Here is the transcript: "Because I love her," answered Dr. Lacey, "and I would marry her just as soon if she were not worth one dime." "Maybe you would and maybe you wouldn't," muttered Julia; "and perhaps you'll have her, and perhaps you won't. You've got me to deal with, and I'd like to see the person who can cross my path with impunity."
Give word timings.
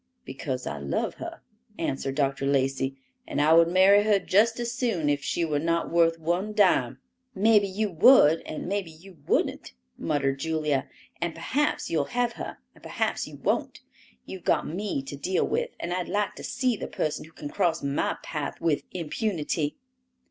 "Because 0.25 0.65
I 0.65 0.79
love 0.79 1.13
her," 1.21 1.41
answered 1.77 2.15
Dr. 2.15 2.47
Lacey, 2.47 2.95
"and 3.27 3.39
I 3.39 3.53
would 3.53 3.67
marry 3.67 4.01
her 4.01 4.17
just 4.17 4.59
as 4.59 4.71
soon 4.71 5.09
if 5.11 5.23
she 5.23 5.45
were 5.45 5.59
not 5.59 5.91
worth 5.91 6.17
one 6.17 6.53
dime." 6.53 6.97
"Maybe 7.35 7.67
you 7.67 7.91
would 7.91 8.41
and 8.47 8.65
maybe 8.67 8.89
you 8.89 9.19
wouldn't," 9.27 9.73
muttered 9.99 10.39
Julia; 10.39 10.89
"and 11.21 11.35
perhaps 11.35 11.91
you'll 11.91 12.05
have 12.05 12.31
her, 12.33 12.57
and 12.73 12.81
perhaps 12.81 13.27
you 13.27 13.35
won't. 13.35 13.81
You've 14.25 14.43
got 14.43 14.65
me 14.67 15.03
to 15.03 15.15
deal 15.15 15.47
with, 15.47 15.69
and 15.79 15.93
I'd 15.93 16.09
like 16.09 16.33
to 16.37 16.43
see 16.43 16.75
the 16.75 16.87
person 16.87 17.25
who 17.25 17.31
can 17.31 17.49
cross 17.49 17.83
my 17.83 18.17
path 18.23 18.59
with 18.59 18.81
impunity." 18.89 19.75